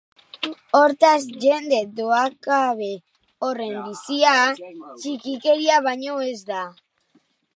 Hortaz, 0.77 1.25
jende 1.43 1.81
dohakabe 1.99 2.89
horren 3.47 3.77
bizia, 3.89 4.33
txikikeria 5.03 5.77
baino 5.89 6.19
ez 6.33 6.37
da. 6.51 6.65